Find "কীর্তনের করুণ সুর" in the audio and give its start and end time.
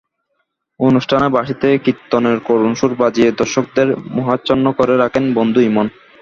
1.85-2.93